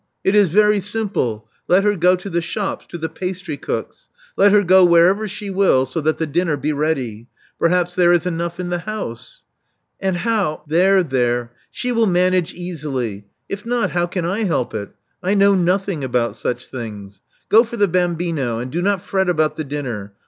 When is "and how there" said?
9.99-11.03